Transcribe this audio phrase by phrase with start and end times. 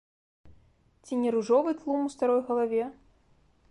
[1.03, 2.83] Ці не ружовы тлум у старой галаве?